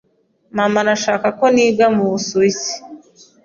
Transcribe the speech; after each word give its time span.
Mama 0.57 0.77
arashaka 0.83 1.27
ko 1.39 1.45
niga 1.55 1.85
mu 1.95 2.03
Busuwisi. 2.11 2.73